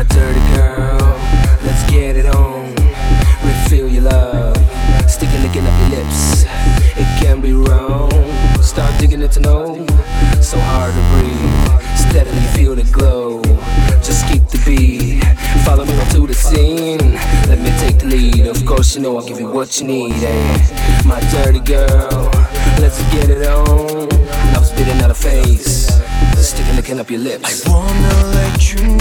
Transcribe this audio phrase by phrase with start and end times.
[0.00, 0.96] My dirty girl,
[1.62, 2.74] let's get it on.
[3.44, 4.56] Refill your love,
[5.06, 6.44] stick it licking up your lips.
[6.96, 8.10] It can be wrong.
[8.62, 9.86] Start digging it to know.
[10.40, 13.42] So hard to breathe, steadily feel the glow.
[14.02, 15.22] Just keep the beat,
[15.66, 17.12] follow me onto the scene.
[17.50, 18.46] Let me take the lead.
[18.46, 20.14] Of course, you know I'll give you what you need.
[20.14, 21.04] Eh?
[21.04, 22.30] My dirty girl,
[22.80, 24.08] let's get it on.
[24.54, 25.88] Love spitting out a face,
[26.38, 27.66] stick it licking up your lips.
[27.66, 28.99] I wanna let you know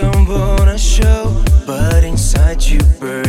[0.00, 3.25] don't wanna show, but inside you burning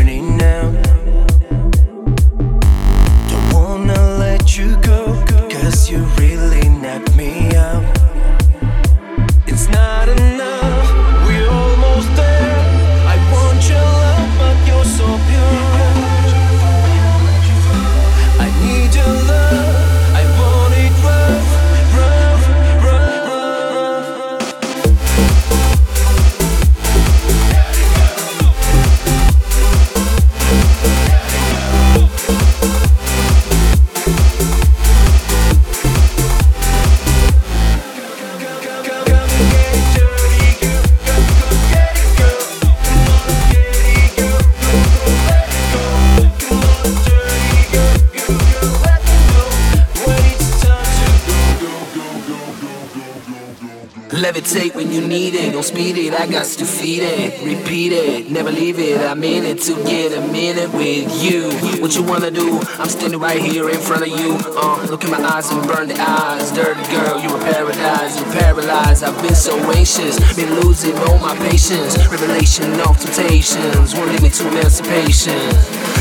[54.18, 56.12] Levitate when you need it, don't speed it.
[56.12, 59.00] I got to feed it, repeat it, never leave it.
[59.00, 61.52] I'm in it to get a minute with you.
[61.80, 62.60] What you wanna do?
[62.80, 64.36] I'm standing right here in front of you.
[64.58, 66.52] Uh, look in my eyes and burn the eyes.
[66.52, 69.04] Dirty girl, you a paradise, you paralyzed.
[69.04, 71.96] I've been so anxious, been losing all my patience.
[72.10, 75.38] Revelation of temptations, won't lead me to emancipation.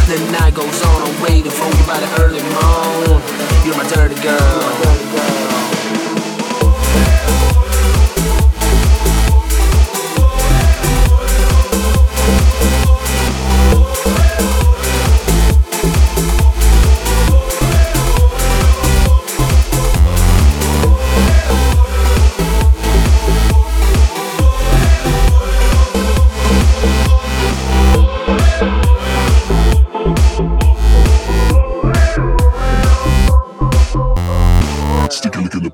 [0.09, 3.21] The night goes on, I'm waiting for you by the early morn.
[3.67, 4.66] You're my dirty girl.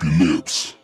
[0.05, 0.75] Lips.